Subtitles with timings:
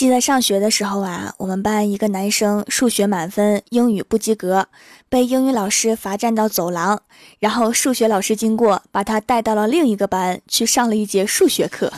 [0.00, 4.66] 记得上学的时候啊，我们班一个男生数学满分，英语不及格，
[5.10, 7.02] 被英语老师罚站到走廊，
[7.38, 11.92] 然后数学老师经过，把他带到了另一个班去上了一节数学课。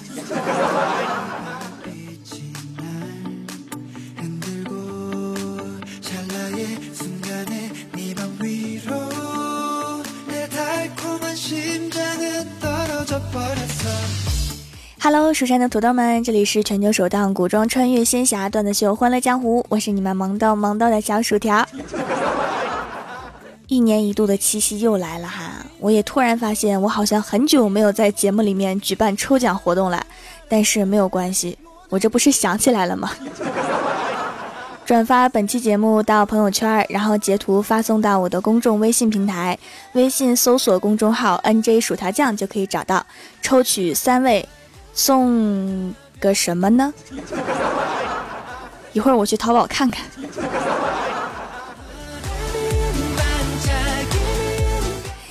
[15.04, 21.66] Hello，蜀山的土豆们，这里是全球首档古装穿越仙侠段子秀《欢乐江湖》，我是你们萌逗萌逗的小薯条。
[23.66, 30.06] 一年一度的七夕又来了哈，我也突然发现，我好像很久没有在节目里面举办抽奖活动了。
[30.48, 33.10] 但是没有关系，我这不是想起来了吗？
[34.86, 39.58] 转发本期节目到朋友圈，然后截图发送到我的公众微信平台，
[39.94, 43.04] 微信搜索公众号 “nj 薯条酱”就可以找到，
[43.40, 44.48] 抽取三位。
[44.94, 46.92] 送个什么呢？
[48.92, 50.04] 一会儿我去淘宝看看。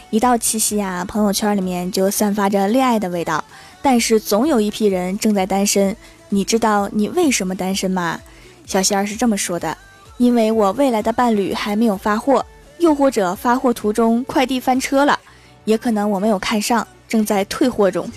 [0.10, 3.42] 一到七夕啊，朋友圈里面就散发着恋爱的味道，
[3.82, 5.96] 但是总有一批人正在单身。
[6.28, 8.20] 你知道你为什么单身吗？
[8.66, 9.78] 小仙儿是这么说的：
[10.18, 12.46] 因为我未来的伴侣还没有发货，
[12.80, 15.18] 又或者发货途中快递翻车了，
[15.64, 18.10] 也可能我没有看上，正在退货中。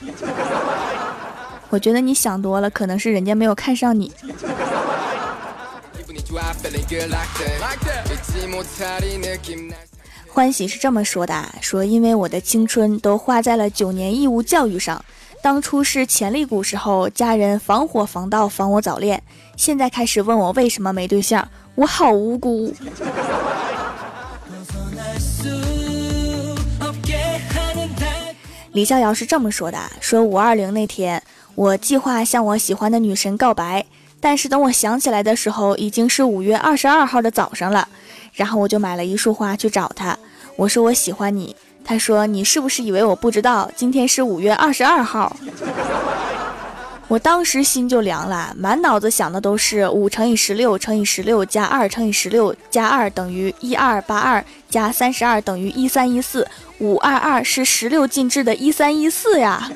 [1.75, 4.13] 我觉得你想多了，可能是人家没有看上你。
[10.29, 15.05] 欢喜是这么说的：说因为我的青春都花在了九年义务教育上，
[15.43, 19.21] 当初是潜力股时候，家人防火防盗防我早恋，
[19.57, 22.73] 现在开始问我为什么没对象，我好无辜。
[28.71, 31.21] 李逍遥是这么说的：说五二零那天。
[31.55, 33.87] 我计划向我喜欢的女神告白，
[34.21, 37.89] 但是等我想起来的时候，已经是五月二十二号的早上了。
[38.33, 40.17] 然后我就买了一束花去找她，
[40.57, 41.55] 我说我喜欢你。
[41.85, 45.37] 她说你是不是以为我不知道今天是五月二十二号？
[47.07, 56.49] 我当时心就凉了，满脑子想的都是五乘以十六乘以十六加二乘以十六加二等于一二八二加三十二等于一三一四，
[56.79, 59.71] 五二二是十六进制的一三一四呀。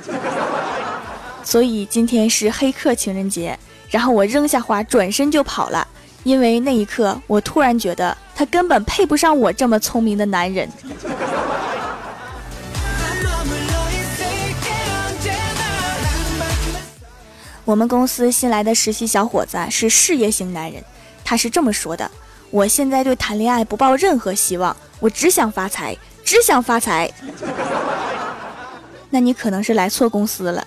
[1.48, 5.88] 所以今天是黑客情人节，然后我扔下花转身就跑了，
[6.22, 10.68] 因为那一刻我突然觉得他根本配不上我这么聪明的男人。
[17.64, 20.84] 我们公司新来的实习小伙子是事业型男人，
[21.24, 22.10] 他是这么说的
[22.52, 27.10] ：“我现在对谈恋爱不抱任何希望，我只想发财，只想发财。”
[29.08, 30.66] 那你可能是来错公司了。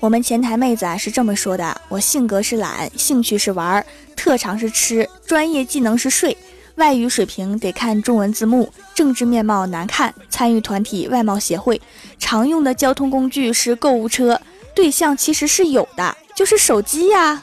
[0.00, 3.84] 我们前台妹子啊是这么说的：我性格是懒，兴趣是玩，
[4.14, 6.36] 特长是吃，专业技能是睡，
[6.76, 11.80] 外语水平得看中文字幕，政治面貌难看，参与团体外貌协会，
[12.18, 14.40] 常用的交通工具是购物车，
[14.74, 17.42] 对象其实是有的，就是手机呀。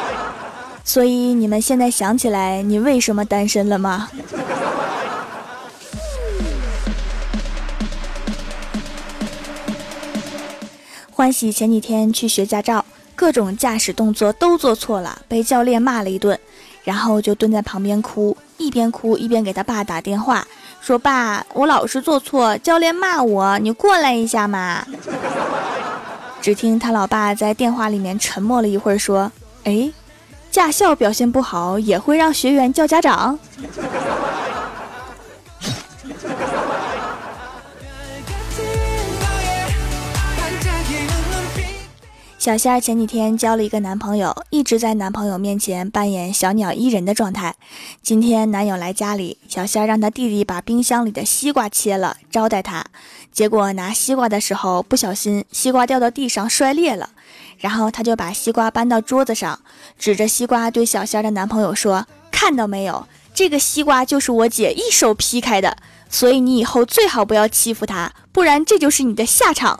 [0.82, 4.08] 所以你们现在想起来你为什么单身了吗？
[11.18, 12.84] 欢喜前几天去学驾照，
[13.16, 16.38] 各种驾驶动作都做错了，被教练骂了一顿，
[16.84, 20.46] 然后就蹲在旁边哭，一边哭一边给他爸打电话，
[20.80, 24.86] 说：“爸，我老是做错，教练骂我，你过来一下嘛。
[26.40, 29.32] ”只听他老爸在电话里面沉默了一会儿，说
[29.66, 29.90] ：“哎，
[30.52, 33.36] 驾校表现不好也会让学员叫家长？”
[42.48, 47.54] 小仙儿前几天交了一个男朋友，一直在男朋友面前扮演小鸟依人的状态。
[48.00, 52.86] 今天男友来家里，小仙儿让他弟弟把冰箱里的西瓜切了招待他。
[53.30, 57.10] 结果拿西瓜的时候不小心，西瓜掉到地上摔裂了。
[57.58, 59.60] 然后他就把西瓜搬到桌子上，
[59.98, 65.76] 指着西瓜对小仙儿的男朋友说：“看到没有，这个西瓜就是我姐一手劈开的，
[66.08, 69.78] 所以你以后最好不要欺负她，不然这就是你的下场。”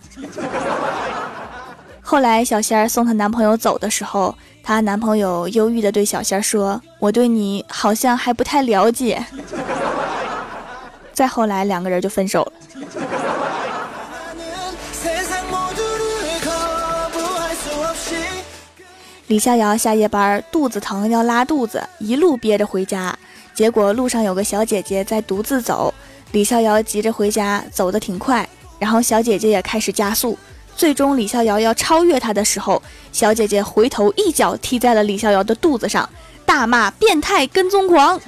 [2.10, 9.22] 后来，小仙儿送她男朋友走的时候，她男朋友忧郁地对小仙儿说：“我对你好像还不太了解。”
[11.12, 12.52] 再后来，两个人就分手了。
[19.26, 23.14] 李逍遥下夜班，肚子疼要拉肚子，一路憋着回家，
[23.52, 25.92] 结果路上有个小姐姐在独自走，
[26.32, 28.48] 李逍遥急着回家，走得挺快。
[28.78, 30.38] 然后小姐姐也开始加速。
[30.78, 32.80] 最终李逍遥要超越他的时候，
[33.10, 36.08] 小姐姐回头一脚踢在了李逍遥的肚子上，
[36.46, 38.18] 大骂变态跟踪狂。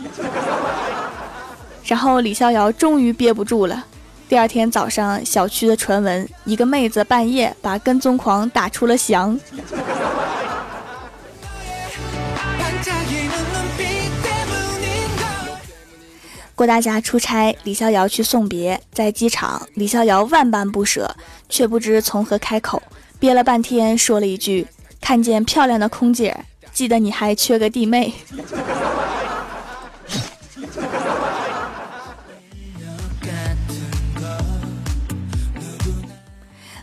[1.85, 3.85] 然后李逍遥终于憋不住了。
[4.29, 9.39] 第二天早上，小区的传闻，一个妹子半夜把跟踪狂打出了翔。
[16.61, 21.17] 郭大侠出差，李逍遥去送别，在机场，李逍遥万般不舍，
[21.49, 22.83] 却不知从何开口，
[23.19, 24.67] 憋了半天，说了一句
[25.01, 28.13] ：“看见漂亮的空姐，记得你还缺个弟妹。”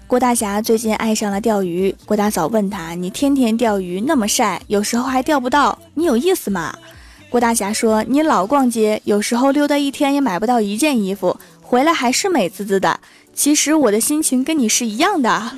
[0.08, 1.96] 郭大侠最近爱上了钓鱼。
[2.08, 6.76] 郭大嫂问他：“你天天钓鱼那么晒，有时候还钓不到，你有意思吗？”
[7.30, 13.00] 郭大侠说：“你老逛街，有时候溜达一天也买不到一件衣服，回来还是美滋滋的。
[13.34, 15.52] 其实我的心情跟你是一样的。”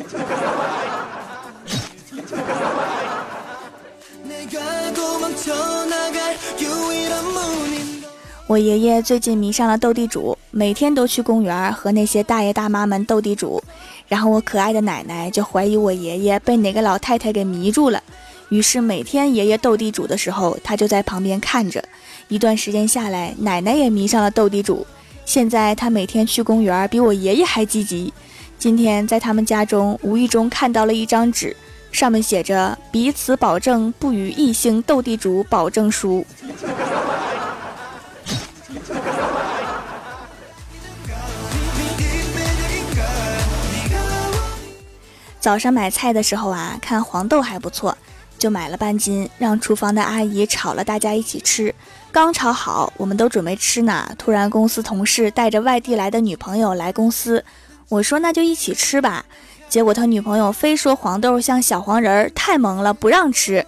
[8.48, 13.64] 我爷爷最近迷上了斗地主，每天都去公园和那些大爷大妈们斗地主。
[14.08, 18.02] 然后我可爱的奶奶就怀疑我爷爷被哪个老太太给迷住了，
[18.50, 21.84] 于是每天爷爷斗地主的时候，他就在旁边看着。
[22.28, 24.86] 一段时间下来，奶奶也迷上了斗地主。
[25.26, 28.14] 现在他每天去公园比我爷爷还积极。
[28.58, 31.56] 今天在他们家中无意中看到了一张纸，
[31.92, 36.26] 上面写着“彼此保证不与异性斗地主保证书”。
[45.40, 47.98] 早上买菜的时候啊，看黄豆还不错，
[48.40, 51.76] 就买了半斤，让厨房的阿姨炒了，大家一起吃。
[52.12, 57.44] 刚炒好，我们都准备吃呢，突然公司同事带着外地来的女朋友来公司，
[57.90, 59.26] 我说那就一起吃吧。
[59.68, 63.64] 结果他女朋友非说黄豆像小黄人儿，太萌了，不让吃。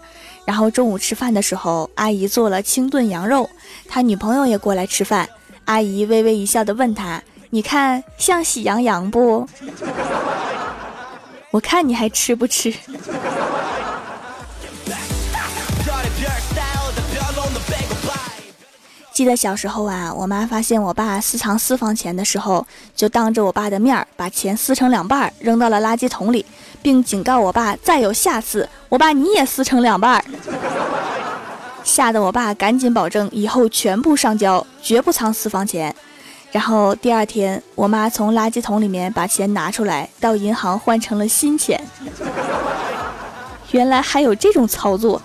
[0.45, 3.47] 然后中午吃饭的时候，阿姨做了清炖羊肉，
[3.87, 5.29] 他女朋友也过来吃饭，
[5.65, 7.21] 阿姨微微一笑的问他
[7.51, 9.47] ：“你看像喜羊羊不？”
[11.51, 12.73] 我看你还吃不吃？
[19.21, 22.65] 记得小时候啊，我妈发现我爸私藏私房钱的时候，
[22.95, 26.43] 就当着我爸的面儿把钱撕成两半，扔到了垃圾桶里，
[26.81, 30.25] 并警告我爸再有下次，我爸你也撕成两半。
[31.85, 35.95] 吓得我爸赶紧保证以后全部上交，绝不藏私房钱。
[36.51, 41.79] 然后第二天，我妈从垃圾桶里面把钱拿出来，到银行换成了新钱。
[43.69, 45.21] 原来还有这种操作。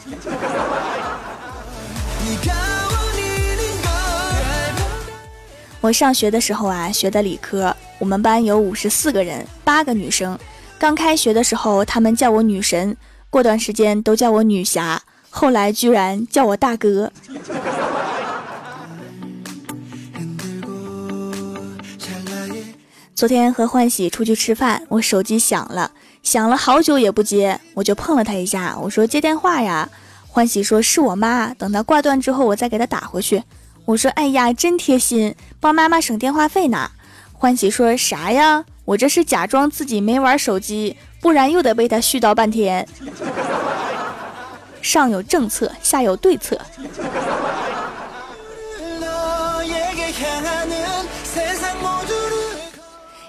[5.87, 10.37] 我上学的时候啊，学的理科，我们班有五十四个人，八个女生。
[10.81, 12.97] 刚开学的时候，他们叫我女神，
[13.31, 15.01] 过段时间都叫我女侠，
[15.31, 17.13] 后来居然叫我大哥。
[23.15, 25.93] 昨天和欢喜出去吃饭，我手机响了，
[26.25, 29.89] 响了好久也不接，我就碰了他一下，我说接电话呀。
[30.27, 33.41] 欢喜说是我妈，等他挂断之后我再给他打回去。
[33.87, 35.33] 我说哎呀，真贴心，
[35.67, 36.93] 帮妈妈省电话费呢。
[37.33, 38.65] 欢喜说啥呀？
[38.85, 42.87] 我这是假装自己没玩手机，不然又得被他絮叨半天。
[44.81, 46.57] 上有政策，下有对策。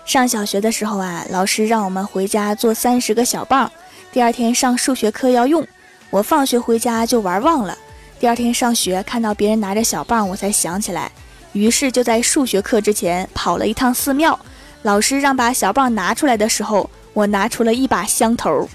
[0.06, 3.72] 上小学的时候啊，老师让我们回家做三十个小棒，
[4.12, 5.68] 第二天上数学课要用。
[6.12, 7.76] 我放学回家就玩忘了，
[8.20, 11.12] 第二天上学看到别人拿着小棒，我才想起来，
[11.58, 14.40] 于是就在数学课之前跑了一趟寺庙。
[14.84, 18.70] 老师让把小棒拿出来的时候，我拿出了一把香头，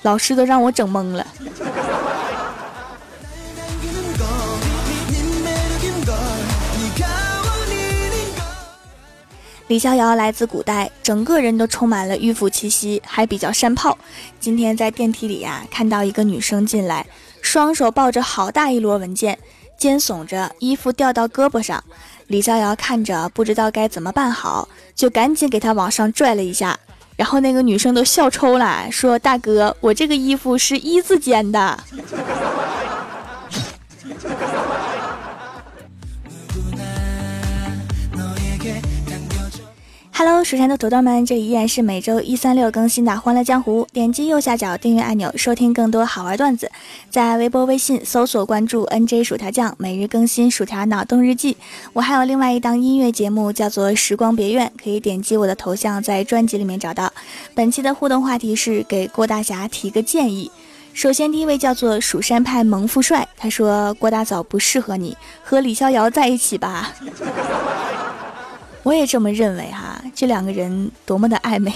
[0.00, 1.26] 老师都让我整懵了。
[9.68, 13.98] 李逍遥来自古代，整个人都充满了迂腐气息，还比较山炮。
[14.40, 17.04] 今天在电梯里呀，看到一个女生进来，
[17.42, 19.38] 双手抱着好大一摞文件，
[19.78, 21.82] 肩耸着，衣服掉到胳膊上。
[22.26, 26.78] 李逍遥看着不知道该怎么办好，就赶紧给他往上拽了一下。
[27.16, 31.78] 然后那个女生都笑抽了，说：“大哥，我这个衣服是一字肩的。”
[40.28, 43.84] Hello，蜀山的土豆们，这依然是每周一、三、六更新的《欢乐江湖》。
[43.92, 46.68] 点击右下角订阅按钮，收听更多好玩段子。
[47.08, 51.56] 在微博、微信搜索关注 “nj 薯条酱”，每日更新薯条脑洞日记。
[51.92, 57.12] 我还有另外一档音乐节目，叫做《时光别院》，可以点击我的头像，在专辑里面找到。
[57.54, 60.50] 本期的互动话题是给郭大侠提个建议。
[60.92, 66.92] 首先，第一位叫做蜀山派萌富帅，他说郭大嫂不适合你，和李逍遥在一起吧。
[68.86, 71.72] 我也这么认为哈，这两个人多么的暧昧。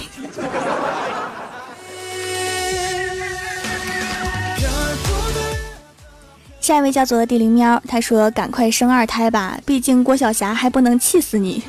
[6.60, 11.60] 下一位叫做地灵喵，他说：“赶快生二胎吧，毕竟郭晓霞还不能气死你。”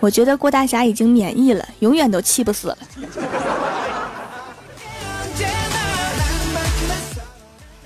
[0.00, 2.78] 我觉得郭大侠已经免疫了，永远都气不死了。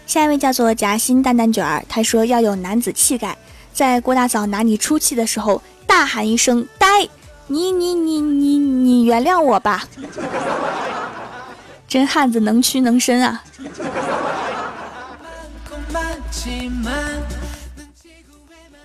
[0.06, 3.36] 下一位叫做夹心蛋蛋卷儿，他说要有男子气概，
[3.74, 5.60] 在郭大嫂拿你出气的时候。
[5.86, 7.08] 大喊一声“呆”，
[7.46, 9.84] 你你你你你原谅我吧！
[11.88, 13.44] 真汉子能屈能伸啊！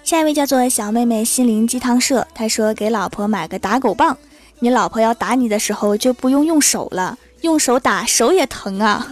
[0.04, 4.18] 下一位叫做小妹妹心灵鸡汤社，她说给老婆买个打狗棒，
[4.60, 9.08] 你老婆要打你的时候就不用用手了，用手打手也疼啊！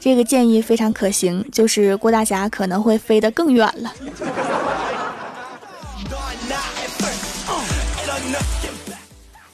[0.00, 3.92] 这个建议非常可行，就是郭大侠可能会飞得更远了。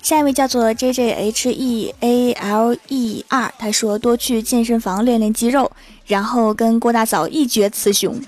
[0.03, 5.71] 下一位叫做 J J H E A L E R，他说多去健身房练练肌肉，
[6.07, 8.21] 然后跟郭大嫂一决雌雄。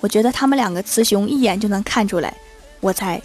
[0.00, 2.34] 我觉得他们两个雌雄一眼就能看出来，
[2.80, 3.22] 我猜。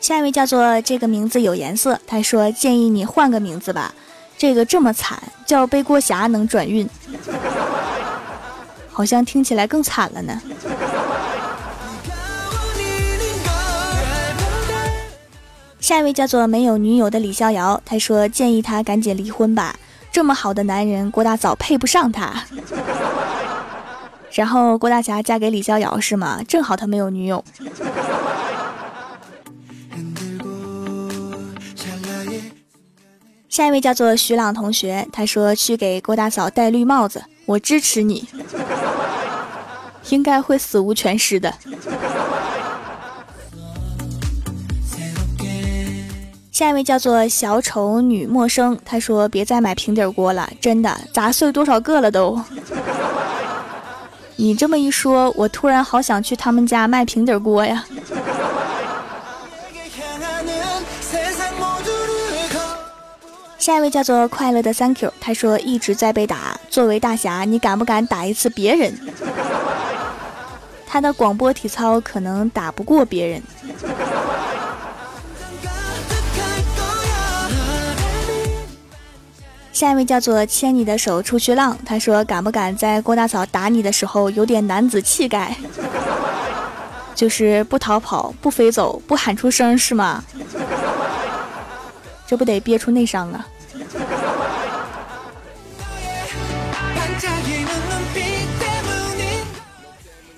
[0.00, 3.94] 下一位叫做这个名字有颜色，他说建议你换个名字吧，
[4.36, 6.86] 这个这么惨，叫背锅侠能转运。
[8.94, 10.40] 好像听起来更惨了呢。
[15.80, 19.76] 下一位叫做没有女友的李逍遥，他说建议他赶紧离婚吧，
[20.10, 22.32] 这么好的男人郭大嫂配不上他。
[24.32, 26.40] 然后郭大侠嫁给李逍遥是吗？
[26.48, 27.44] 正好他没有女友。
[33.48, 38.26] 下一位叫做徐朗同学，他说去给郭大嫂戴绿帽子，我支持你。
[40.10, 41.52] 应该会死无全尸的。
[46.52, 52.40] 下一位叫做小丑女陌生，她说别再买平底锅了，真的砸碎多少个了都。
[54.36, 57.84] 你这么一说，我突然好想去他们家卖平底锅呀。
[63.58, 68.96] 下一位叫做快乐的 Thank you，他说一直在被打，作为大侠，你敢不敢打一次别人？
[70.94, 73.42] 他的广播体操可能打不过别人。
[79.72, 85.56] 下一位叫做牵你的手出去浪，他说敢不敢在郭大嫂打你的时候有点男子气概？
[87.12, 90.22] 就是不逃跑、不飞走、不喊出声是吗？
[92.24, 93.44] 这不得憋出内伤啊！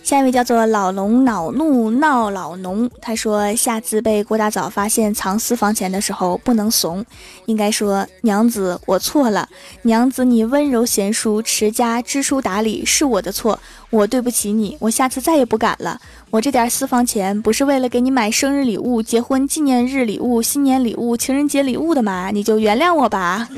[0.07, 7.05] 下一位叫做老龙恼怒闹老农，他说下次被郭大嫂发现藏私房钱的时候不能怂，
[7.47, 9.49] 应该说娘子我错了，
[9.83, 13.59] 娘子你温柔贤淑持家知书达理是我的错，
[13.91, 16.01] 我对不起你，我下次再也不敢了。
[16.31, 22.31] 我这点私房钱不是为了给你买生日礼物、结婚纪念日礼物、新年礼物、情人节礼物的吗？
[22.33, 23.49] 你就原谅我吧。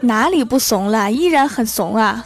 [0.00, 1.10] 哪里不怂了？
[1.10, 2.22] 依然很怂啊。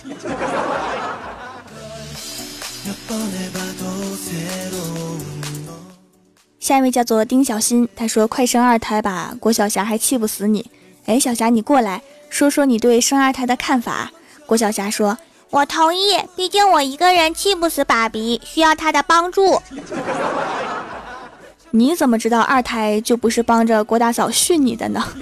[6.60, 10.68] 下一位叫做丁小新，他说：“快生二胎吧，郭晓霞还气不死你。”
[11.06, 14.10] 哎，小霞，你过来说说你对生二胎的看法。
[14.44, 15.16] 郭晓霞说
[15.50, 19.62] ：“我同意，毕竟我一个人气不死爸比，需要他的帮助。
[21.70, 25.04] ”你怎么知道二胎就不是帮着郭大嫂训你的呢？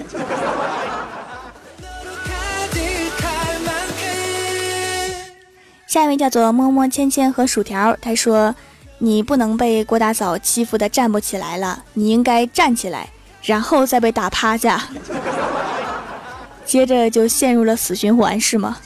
[5.85, 8.55] 下一位叫做摸摸芊芊和薯条，他说。
[8.99, 13.09] 你不能被郭大嫂欺负的站不起来了，你应该站起来，
[13.43, 14.89] 然后再被打趴下，
[16.65, 18.77] 接着就陷入了死循环，是吗？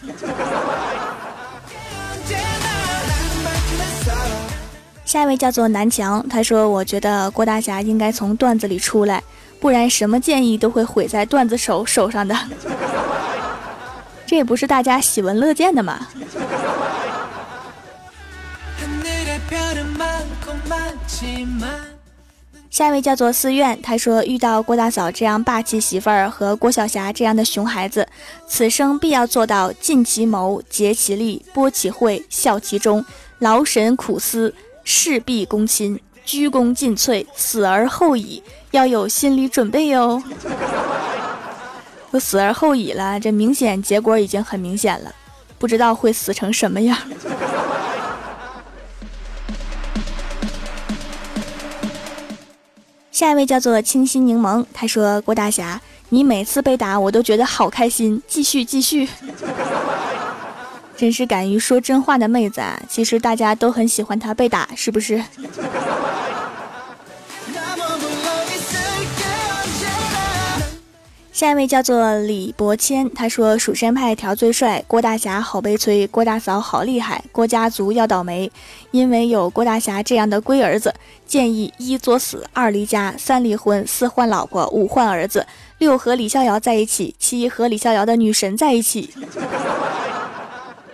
[5.05, 9.21] 下一位叫做南墙，他说：“我觉得郭大侠应该从段子里出来，
[9.59, 12.37] 不然什么建议都会毁在段子手手上的。”
[14.25, 16.07] 这也不是大家喜闻乐见的嘛。
[22.69, 28.07] 下一位叫做思愿，他说遇到郭大嫂这样霸气媳妇儿和郭晓霞这样的熊孩子，
[28.47, 33.05] 此生必要做到尽其谋，竭其力，拨其慧，效其忠，
[33.39, 40.23] 劳神苦思，事必躬亲，鞠躬尽瘁，死而后已，要有心理准备哟。
[42.09, 45.13] 都死而后已了，这明显结果已经很明显了，
[45.59, 46.97] 不知道会死成什么样。
[53.21, 59.07] 下一位叫做清新柠檬，他说：“郭大侠，你每次被打我都觉得好开心，继续继续。”
[60.97, 62.81] 真是敢于说真话的妹子啊！
[62.89, 65.23] 其实大家都很喜欢她被打，是不是？
[71.41, 78.51] 下一位叫做李伯谦，他说：“蜀山派条最帅，郭大侠好悲催，郭大嫂好厉害，郭家族要倒霉，
[78.91, 80.93] 因为有郭大侠这样的龟儿子。
[81.25, 85.47] 建议一作死，二离家，三离婚，四换老婆，五换儿子，
[85.79, 89.09] 六和李逍遥在一起，七和李逍遥的女神在一起。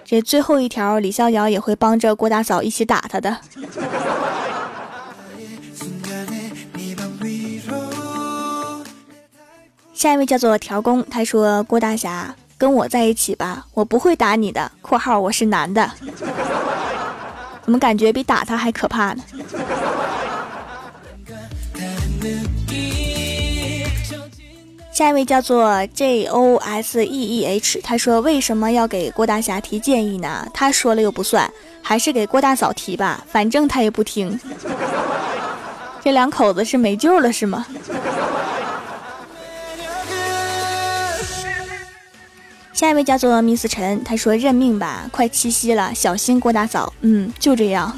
[0.06, 3.40] 这最后一条，李逍遥也会帮着郭大嫂一起打他的。”
[9.98, 14.72] 下一位叫做调工，他说：“郭大侠，跟我在一起吧，我不会打你的。
[14.80, 15.90] ”（括号我是男的。
[17.66, 19.24] ）怎么感觉比打他还可怕呢？
[24.94, 30.48] 下一位叫做 J O S E E H，他说：“为什么要给郭大侠提建议呢？
[30.54, 31.52] 他说了又不算，
[31.82, 34.40] 还是给郭大嫂提吧，反正他也不听。
[36.06, 37.66] 这两口子是没救了是吗？”
[42.78, 47.92] 下一位叫做 Miss 陈，他说：“认命吧，快七夕了，小心郭大嫂。”嗯，就这样。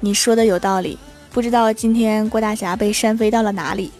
[0.00, 0.98] 你说的有道理，
[1.30, 3.92] 不知道今天郭大侠被扇飞到了哪里。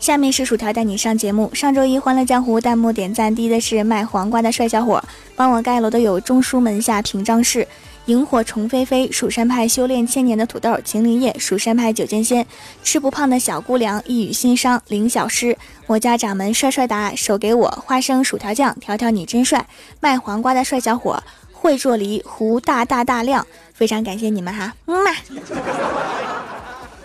[0.00, 1.48] 下面是薯条带你上节目。
[1.54, 5.00] 上周一欢乐江湖弹幕点赞低的是卖黄瓜的帅小伙，
[5.36, 7.68] 帮我盖楼的有中书门下平章事。
[8.06, 12.44] 萤火虫飞飞，蜀山派修炼千年的土豆，秦林叶，蜀山派九剑仙，
[12.82, 19.68] 吃不胖的小姑娘，一语心伤，林小诗，我家掌门帅帅哒，手给我花生薯条酱，条条你真帅，
[20.00, 25.10] 卖黄瓜的帅小伙，会做梨，胡大大大亮，非常感谢你们哈，么么。